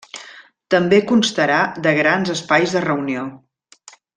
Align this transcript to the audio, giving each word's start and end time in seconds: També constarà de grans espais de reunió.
També 0.75 0.99
constarà 1.11 1.59
de 1.89 1.93
grans 2.01 2.33
espais 2.39 2.77
de 2.79 2.85
reunió. 2.89 3.29